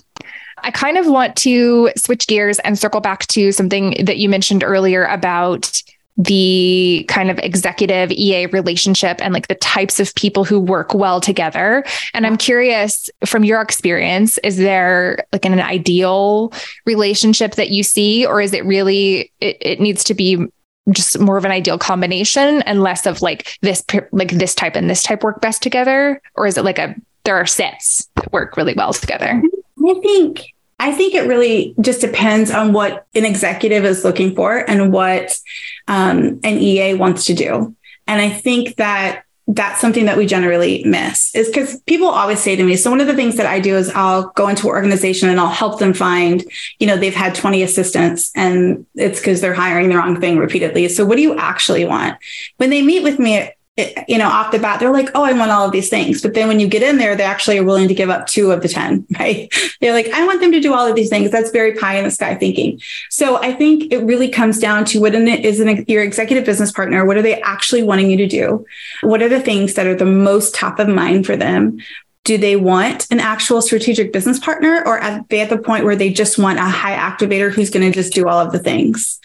[0.65, 4.65] I kind of want to switch gears and circle back to something that you mentioned
[4.65, 5.83] earlier about
[6.17, 11.21] the kind of executive EA relationship and like the types of people who work well
[11.21, 11.85] together.
[12.15, 16.53] And I'm curious from your experience, is there like an ideal
[16.87, 20.47] relationship that you see, or is it really, it, it needs to be
[20.91, 24.91] just more of an ideal combination and less of like this like this type and
[24.91, 26.21] this type work best together?
[26.35, 29.43] Or is it like a there are sets that work really well together?
[29.85, 30.45] I think
[30.83, 35.39] i think it really just depends on what an executive is looking for and what
[35.87, 37.75] um, an ea wants to do.
[38.07, 42.55] And i think that that's something that we generally miss is because people always say
[42.55, 44.75] to me so one of the things that i do is i'll go into an
[44.75, 46.45] organization and i'll help them find
[46.79, 50.89] you know they've had 20 assistants and it's because they're hiring the wrong thing repeatedly.
[50.89, 52.19] So what do you actually want?
[52.57, 55.33] When they meet with me Eh, you know, off the bat, they're like, oh, I
[55.33, 56.21] want all of these things.
[56.21, 58.51] But then when you get in there, they actually are willing to give up two
[58.51, 59.51] of the 10, right?
[59.81, 61.31] They're like, I want them to do all of these things.
[61.31, 62.81] That's very pie in the sky thinking.
[63.09, 67.07] So I think it really comes down to what is an, your executive business partner?
[67.07, 68.65] What are they actually wanting you to do?
[69.03, 71.79] What are the things that are the most top of mind for them?
[72.25, 75.97] Do they want an actual strategic business partner or are they at the point where
[75.97, 79.19] they just want a high activator who's going to just do all of the things?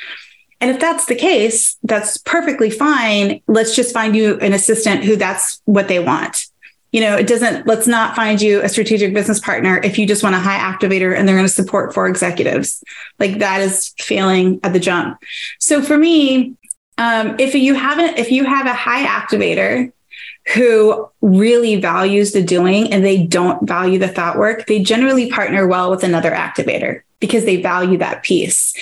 [0.59, 3.41] And if that's the case, that's perfectly fine.
[3.47, 6.45] Let's just find you an assistant who that's what they want.
[6.91, 10.23] You know, it doesn't, let's not find you a strategic business partner if you just
[10.23, 12.83] want a high activator and they're going to support four executives.
[13.19, 15.19] Like that is failing at the jump.
[15.59, 16.55] So for me,
[16.97, 19.91] um, if you haven't, if you have a high activator
[20.53, 25.67] who really values the doing and they don't value the thought work, they generally partner
[25.67, 28.73] well with another activator because they value that piece.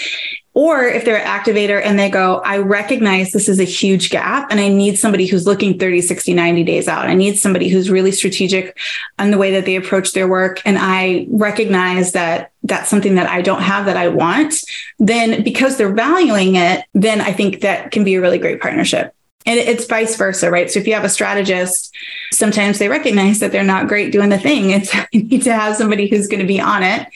[0.53, 4.47] Or if they're an activator and they go, I recognize this is a huge gap
[4.49, 7.07] and I need somebody who's looking 30, 60, 90 days out.
[7.07, 8.77] I need somebody who's really strategic
[9.19, 10.61] on the way that they approach their work.
[10.65, 14.55] And I recognize that that's something that I don't have that I want.
[14.99, 19.14] Then because they're valuing it, then I think that can be a really great partnership.
[19.45, 20.71] And it's vice versa, right?
[20.71, 21.93] So if you have a strategist,
[22.33, 24.73] sometimes they recognize that they're not great doing the thing.
[24.73, 27.07] And so you need to have somebody who's going to be on it.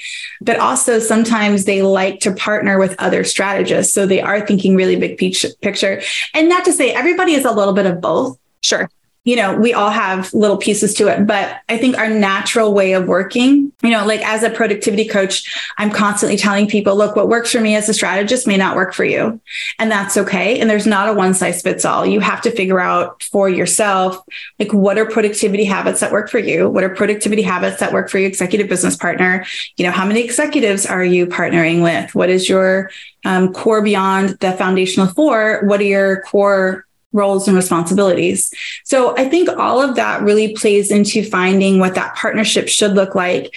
[0.42, 3.94] But also sometimes they like to partner with other strategists.
[3.94, 5.18] So they are thinking really big
[5.62, 6.02] picture.
[6.34, 8.38] And not to say everybody is a little bit of both.
[8.62, 8.90] Sure
[9.30, 12.94] you know, we all have little pieces to it, but I think our natural way
[12.94, 17.30] of working, you know, like as a productivity coach, I'm constantly telling people, look, what
[17.30, 19.40] works for me as a strategist may not work for you.
[19.78, 20.60] And that's okay.
[20.60, 22.08] And there's not a one size fits all.
[22.08, 24.18] You have to figure out for yourself,
[24.58, 26.68] like, what are productivity habits that work for you?
[26.68, 29.46] What are productivity habits that work for your executive business partner?
[29.78, 32.16] You know, how many executives are you partnering with?
[32.16, 32.90] What is your
[33.26, 35.62] um, core beyond the foundational four?
[35.66, 38.54] What are your core roles and responsibilities.
[38.84, 43.16] So I think all of that really plays into finding what that partnership should look
[43.16, 43.54] like.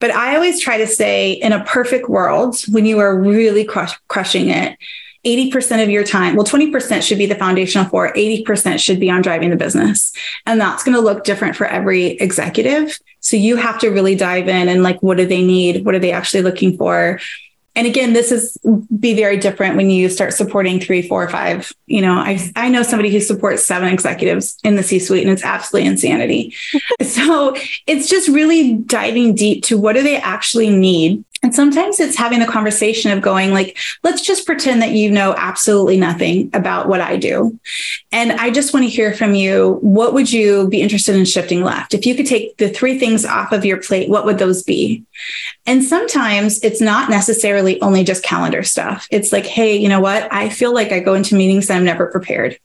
[0.00, 3.92] But I always try to say in a perfect world, when you are really crush,
[4.08, 4.78] crushing it,
[5.26, 9.20] 80% of your time, well, 20% should be the foundational four, 80% should be on
[9.20, 10.12] driving the business.
[10.46, 12.98] And that's going to look different for every executive.
[13.20, 15.84] So you have to really dive in and like, what do they need?
[15.84, 17.20] What are they actually looking for?
[17.80, 18.58] And again this is
[18.98, 22.82] be very different when you start supporting three four five you know i i know
[22.82, 26.54] somebody who supports seven executives in the c suite and it's absolutely insanity.
[27.02, 32.16] So it's just really diving deep to what do they actually need and sometimes it's
[32.16, 36.86] having the conversation of going like, let's just pretend that you know absolutely nothing about
[36.86, 37.58] what I do.
[38.12, 39.78] And I just want to hear from you.
[39.80, 41.94] What would you be interested in shifting left?
[41.94, 45.04] If you could take the three things off of your plate, what would those be?
[45.64, 49.08] And sometimes it's not necessarily only just calendar stuff.
[49.10, 50.30] It's like, hey, you know what?
[50.30, 52.58] I feel like I go into meetings and I'm never prepared.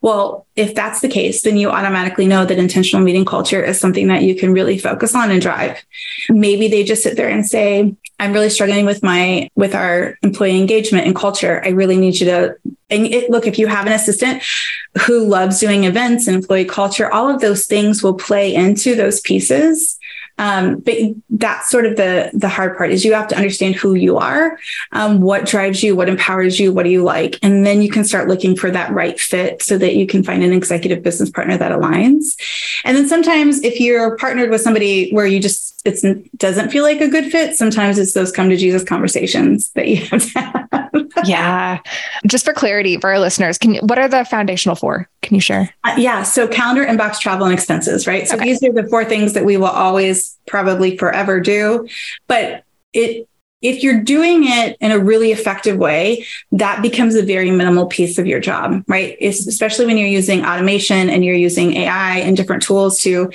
[0.00, 4.08] Well, if that's the case, then you automatically know that intentional meeting culture is something
[4.08, 5.78] that you can really focus on and drive.
[6.28, 10.58] Maybe they just sit there and say, I'm really struggling with my with our employee
[10.58, 11.62] engagement and culture.
[11.64, 12.56] I really need you to
[12.90, 14.42] and it, look if you have an assistant
[15.06, 19.20] who loves doing events and employee culture, all of those things will play into those
[19.20, 19.99] pieces
[20.40, 20.94] um, but
[21.28, 24.58] that's sort of the the hard part is you have to understand who you are,
[24.92, 28.04] um, what drives you, what empowers you, what do you like, and then you can
[28.04, 31.58] start looking for that right fit so that you can find an executive business partner
[31.58, 32.40] that aligns.
[32.84, 37.02] And then sometimes if you're partnered with somebody where you just it doesn't feel like
[37.02, 41.06] a good fit, sometimes it's those come to Jesus conversations that you have to have.
[41.24, 41.80] yeah.
[42.26, 45.06] Just for clarity for our listeners, can what are the foundational four?
[45.22, 45.74] Can you share?
[45.84, 46.22] Uh, yeah.
[46.22, 48.26] So calendar, inbox, travel, and expenses, right?
[48.26, 48.44] So okay.
[48.44, 51.88] these are the four things that we will always probably forever do.
[52.26, 53.28] But it
[53.62, 58.18] if you're doing it in a really effective way, that becomes a very minimal piece
[58.18, 59.16] of your job, right?
[59.20, 63.30] It's, especially when you're using automation and you're using AI and different tools to,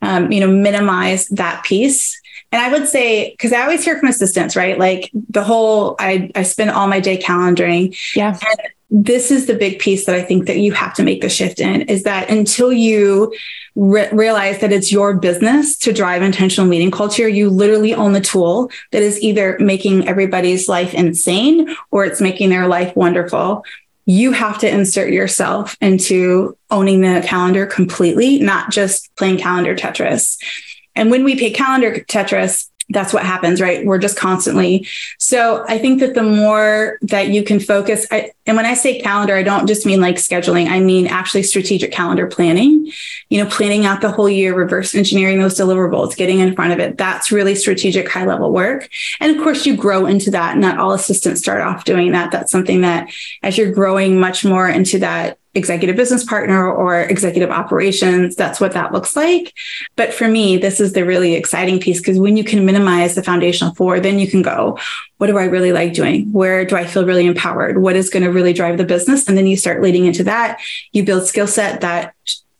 [0.00, 2.18] um, you know, minimize that piece.
[2.52, 4.78] And I would say, because I always hear from assistants, right?
[4.78, 7.94] Like the whole, I, I spend all my day calendaring.
[8.14, 8.28] Yeah.
[8.28, 11.28] And this is the big piece that I think that you have to make the
[11.28, 13.34] shift in is that until you
[13.74, 18.20] re- realize that it's your business to drive intentional meeting culture, you literally own the
[18.20, 23.64] tool that is either making everybody's life insane or it's making their life wonderful.
[24.04, 30.36] You have to insert yourself into owning the calendar completely, not just playing calendar Tetris.
[30.94, 33.84] And when we play calendar Tetris, that's what happens, right?
[33.84, 34.86] We're just constantly.
[35.18, 39.00] So I think that the more that you can focus, I, and when I say
[39.00, 42.92] calendar, I don't just mean like scheduling, I mean actually strategic calendar planning,
[43.28, 46.78] you know, planning out the whole year, reverse engineering those deliverables, getting in front of
[46.78, 46.96] it.
[46.96, 48.88] That's really strategic high level work.
[49.18, 50.56] And of course, you grow into that.
[50.56, 52.30] Not all assistants start off doing that.
[52.30, 53.10] That's something that
[53.42, 58.36] as you're growing much more into that executive business partner or executive operations.
[58.36, 59.54] That's what that looks like.
[59.96, 63.22] But for me, this is the really exciting piece because when you can minimize the
[63.22, 64.78] foundational four, then you can go,
[65.18, 66.30] what do I really like doing?
[66.32, 67.78] Where do I feel really empowered?
[67.78, 69.28] What is going to really drive the business?
[69.28, 70.60] And then you start leading into that.
[70.92, 72.14] You build skill set that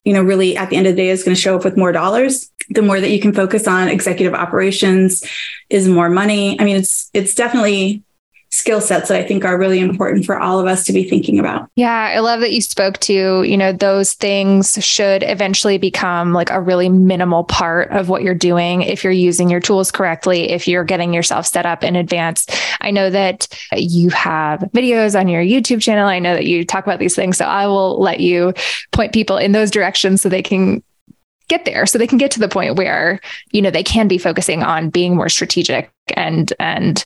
[0.07, 1.77] you know, really at the end of the day is going to show up with
[1.77, 2.49] more dollars.
[2.71, 5.25] The more that you can focus on executive operations
[5.69, 6.59] is more money.
[6.61, 8.05] I mean, it's it's definitely
[8.51, 11.39] skill sets that I think are really important for all of us to be thinking
[11.39, 11.69] about.
[11.77, 16.51] Yeah, I love that you spoke to, you know, those things should eventually become like
[16.51, 20.67] a really minimal part of what you're doing if you're using your tools correctly, if
[20.69, 22.47] you're getting yourself set up in advance.
[22.81, 26.09] I know that you have videos on your YouTube channel.
[26.09, 28.55] I know that you talk about these things, so I will let you
[28.93, 30.83] point people in those directions so they can
[31.49, 33.21] get there so they can get to the point where
[33.53, 37.05] you know they can be focusing on being more strategic and and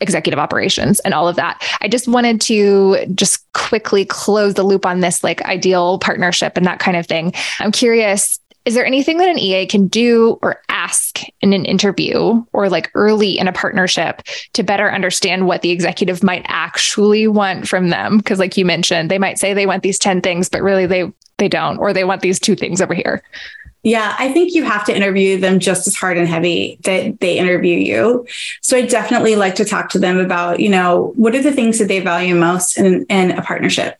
[0.00, 1.62] executive operations and all of that.
[1.80, 6.66] I just wanted to just quickly close the loop on this like ideal partnership and
[6.66, 7.32] that kind of thing.
[7.58, 12.44] I'm curious is there anything that an EA can do or ask in an interview
[12.52, 14.20] or like early in a partnership
[14.52, 18.18] to better understand what the executive might actually want from them?
[18.18, 21.10] Because, like you mentioned, they might say they want these 10 things, but really they
[21.38, 23.22] they don't, or they want these two things over here.
[23.82, 27.38] Yeah, I think you have to interview them just as hard and heavy that they
[27.38, 28.26] interview you.
[28.60, 31.78] So I definitely like to talk to them about, you know, what are the things
[31.78, 33.96] that they value most in, in a partnership?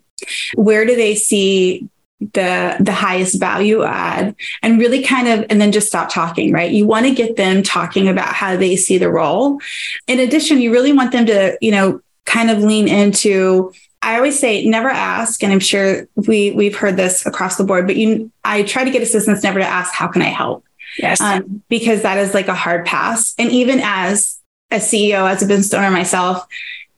[0.56, 1.88] Where do they see
[2.20, 6.72] the the highest value add and really kind of and then just stop talking right
[6.72, 9.60] you want to get them talking about how they see the role
[10.08, 13.72] in addition you really want them to you know kind of lean into
[14.02, 17.86] I always say never ask, and I'm sure we we've heard this across the board,
[17.86, 20.64] but you I try to get assistance never to ask, how can I help?
[20.98, 21.20] Yes.
[21.20, 23.34] Um, because that is like a hard pass.
[23.38, 24.38] And even as
[24.70, 26.46] a CEO, as a business owner myself,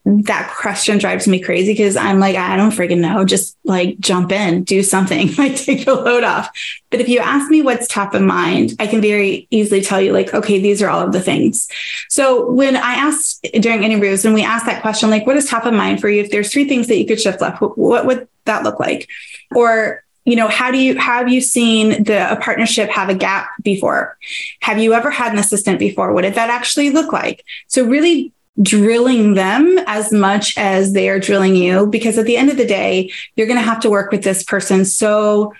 [0.04, 3.24] that question drives me crazy because I'm like, I don't freaking know.
[3.24, 6.48] Just like jump in, do something, like take the load off.
[6.90, 10.12] But if you ask me what's top of mind, I can very easily tell you,
[10.12, 11.68] like, okay, these are all of the things.
[12.08, 15.66] So when I asked during interviews, when we asked that question, like, what is top
[15.66, 16.22] of mind for you?
[16.22, 19.08] If there's three things that you could shift left, what would that look like?
[19.54, 23.50] Or you know how do you have you seen the a partnership have a gap
[23.62, 24.18] before
[24.60, 28.32] have you ever had an assistant before what did that actually look like so really
[28.62, 32.66] drilling them as much as they are drilling you because at the end of the
[32.66, 35.52] day you're going to have to work with this person so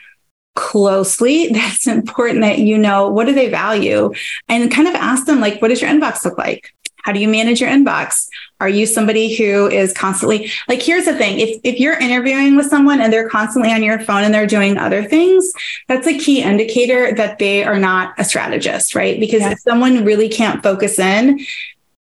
[0.56, 4.12] closely that's important that you know what do they value
[4.48, 6.74] and kind of ask them like what does your inbox look like?
[7.02, 8.28] How do you manage your inbox?
[8.60, 12.66] Are you somebody who is constantly like here's the thing if if you're interviewing with
[12.66, 15.50] someone and they're constantly on your phone and they're doing other things
[15.88, 19.18] that's a key indicator that they are not a strategist right?
[19.18, 19.52] Because yeah.
[19.52, 21.40] if someone really can't focus in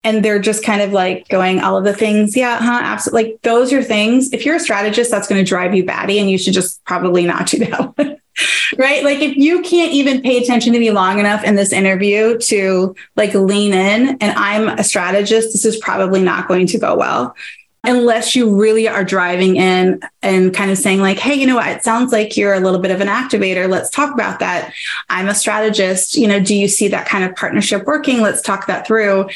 [0.03, 3.41] and they're just kind of like going all of the things yeah huh absolutely like
[3.43, 6.37] those are things if you're a strategist that's going to drive you batty and you
[6.37, 8.19] should just probably not do that
[8.77, 9.03] right?
[9.03, 12.95] Like if you can't even pay attention to me long enough in this interview to
[13.15, 17.35] like lean in and i'm a strategist this is probably not going to go well
[17.83, 21.67] unless you really are driving in and kind of saying like hey you know what?
[21.67, 23.67] It sounds like you're a little bit of an activator.
[23.67, 24.71] Let's talk about that.
[25.09, 26.15] I'm a strategist.
[26.15, 28.21] You know do you see that kind of partnership working?
[28.21, 29.29] Let's talk that through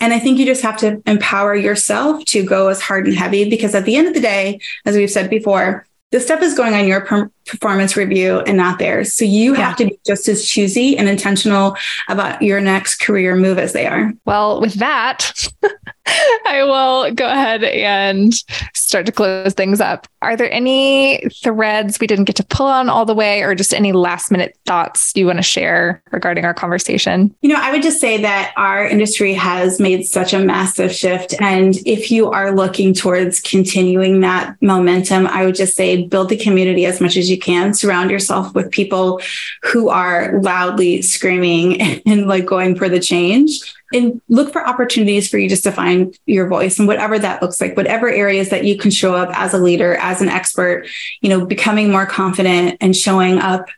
[0.00, 3.48] and I think you just have to empower yourself to go as hard and heavy
[3.48, 6.74] because at the end of the day, as we've said before, this stuff is going
[6.74, 9.12] on your per- performance review and not theirs.
[9.12, 9.68] So you yeah.
[9.68, 11.76] have to be just as choosy and intentional
[12.08, 14.12] about your next career move as they are.
[14.24, 15.32] Well, with that,
[16.46, 18.32] I will go ahead and
[18.74, 20.06] start to close things up.
[20.22, 23.74] Are there any threads we didn't get to pull on all the way, or just
[23.74, 27.34] any last minute thoughts you want to share regarding our conversation?
[27.42, 31.34] You know, I would just say that our industry has made such a massive shift.
[31.40, 36.36] And if you are looking towards continuing that momentum, I would just say build the
[36.36, 37.74] community as much as you can.
[37.74, 39.20] Surround yourself with people
[39.62, 43.60] who are loudly screaming and like going for the change
[43.94, 47.60] and look for opportunities for you just to find your voice and whatever that looks
[47.60, 50.86] like, whatever areas that you can show up as a leader, as an expert,
[51.20, 53.68] you know, becoming more confident and showing up,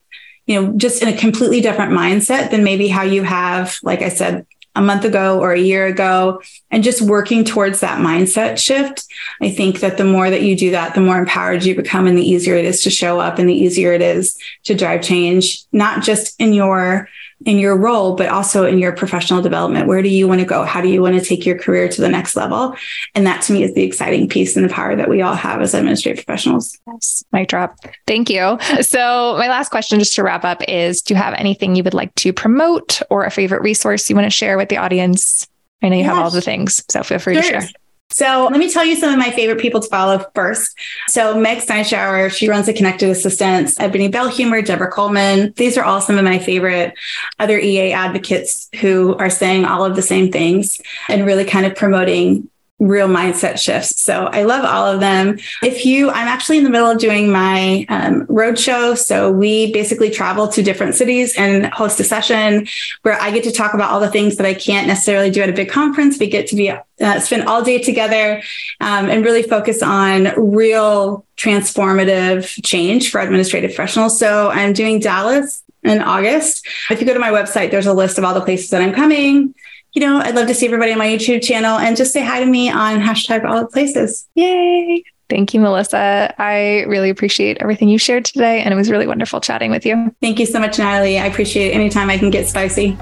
[0.46, 4.08] you know, just in a completely different mindset than maybe how you have, like I
[4.08, 4.46] said,
[4.78, 9.04] a month ago or a year ago and just working towards that mindset shift
[9.42, 12.16] i think that the more that you do that the more empowered you become and
[12.16, 15.64] the easier it is to show up and the easier it is to drive change
[15.72, 17.08] not just in your
[17.46, 19.86] in your role, but also in your professional development.
[19.86, 20.64] Where do you want to go?
[20.64, 22.74] How do you want to take your career to the next level?
[23.14, 25.60] And that to me is the exciting piece and the power that we all have
[25.60, 26.78] as administrative professionals.
[26.86, 27.24] Yes.
[27.32, 27.76] Mic drop.
[28.06, 28.58] Thank you.
[28.80, 31.94] So, my last question, just to wrap up, is do you have anything you would
[31.94, 35.46] like to promote or a favorite resource you want to share with the audience?
[35.82, 36.14] I know you yes.
[36.14, 37.60] have all the things, so feel free sure.
[37.60, 37.68] to share.
[38.10, 40.76] So let me tell you some of my favorite people to follow first.
[41.08, 45.52] So Meg Steinschauer, she runs the Connected Assistants, Ebony Belhumeur, Debra Coleman.
[45.56, 46.94] These are all some of my favorite
[47.38, 51.76] other EA advocates who are saying all of the same things and really kind of
[51.76, 52.48] promoting
[52.78, 54.00] real mindset shifts.
[54.00, 55.38] So I love all of them.
[55.62, 58.94] If you, I'm actually in the middle of doing my um, road show.
[58.94, 62.68] So we basically travel to different cities and host a session
[63.02, 65.48] where I get to talk about all the things that I can't necessarily do at
[65.48, 66.18] a big conference.
[66.18, 68.42] We get to be uh, spend all day together
[68.80, 74.18] um, and really focus on real transformative change for administrative professionals.
[74.18, 76.66] So I'm doing Dallas in August.
[76.90, 78.92] If you go to my website, there's a list of all the places that I'm
[78.92, 79.54] coming
[79.98, 82.38] you know, I'd love to see everybody on my YouTube channel and just say hi
[82.38, 84.28] to me on hashtag all the places.
[84.36, 85.02] Yay.
[85.28, 86.32] Thank you, Melissa.
[86.38, 88.62] I really appreciate everything you shared today.
[88.62, 90.14] And it was really wonderful chatting with you.
[90.22, 91.18] Thank you so much, Natalie.
[91.18, 92.90] I appreciate it anytime I can get spicy.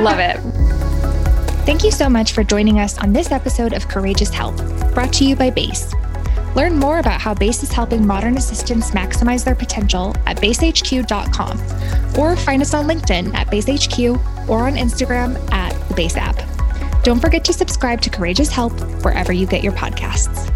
[0.00, 0.38] love it.
[1.66, 4.56] Thank you so much for joining us on this episode of Courageous Help,
[4.94, 5.94] brought to you by BASE.
[6.54, 11.58] Learn more about how BASE is helping modern assistants maximize their potential at basehq.com
[12.18, 16.36] or find us on LinkedIn at basehq or on Instagram at the Base app.
[17.02, 18.72] Don't forget to subscribe to Courageous Help
[19.04, 20.50] wherever you get your podcasts.